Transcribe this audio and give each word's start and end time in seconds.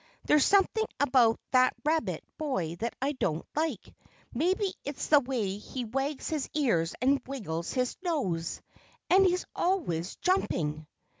There's 0.25 0.45
something 0.45 0.85
about 0.99 1.39
that 1.51 1.75
Rabbit 1.85 2.23
boy 2.39 2.75
that 2.77 2.95
I 3.03 3.11
don't 3.11 3.45
like. 3.55 3.93
Maybe 4.33 4.73
it's 4.83 5.05
the 5.09 5.19
way 5.19 5.57
he 5.57 5.85
wags 5.85 6.27
his 6.27 6.49
ears 6.55 6.95
and 7.03 7.21
wriggles 7.27 7.73
his 7.73 7.95
nose. 8.01 8.63
And 9.11 9.27
he's 9.27 9.45
always 9.55 10.15
jumping." 10.15 10.87